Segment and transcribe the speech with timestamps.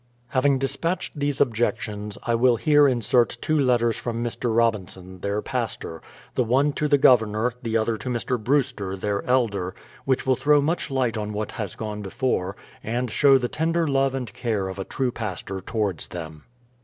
[0.29, 4.45] Having dispatched those objections, I will here insert two letters from Mr.
[4.57, 6.01] Robinson, their pastor;
[6.33, 8.43] the one to the Governor, the other to Mr.
[8.43, 9.75] Brewster, their elder,
[10.05, 14.15] which will throw much light on what has gone before, and show the tender love
[14.15, 16.45] and care of a true pastor towards them.